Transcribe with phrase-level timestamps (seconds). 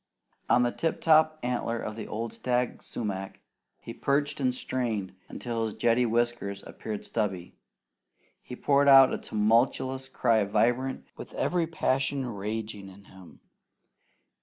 [0.49, 3.39] On the tip top antler of the old stag sumac,
[3.79, 7.53] he perched and strained until his jetty whiskers appeared stubby.
[8.41, 13.41] He poured out a tumultuous cry vibrant with every passion raging in him.